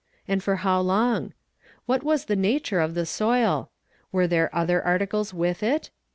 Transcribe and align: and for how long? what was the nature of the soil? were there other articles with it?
and 0.27 0.41
for 0.41 0.55
how 0.65 0.81
long? 0.81 1.31
what 1.85 2.01
was 2.01 2.25
the 2.25 2.35
nature 2.35 2.79
of 2.79 2.95
the 2.95 3.05
soil? 3.05 3.69
were 4.11 4.25
there 4.25 4.49
other 4.51 4.83
articles 4.83 5.31
with 5.31 5.61
it? 5.61 5.91